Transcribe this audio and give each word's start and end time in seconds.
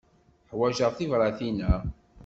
Ḥwaǧeɣ 0.51 0.91
tibratin-a. 0.93 1.73